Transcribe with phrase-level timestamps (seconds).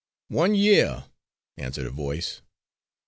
[0.29, 1.05] "One year,"
[1.57, 2.41] answered a voice.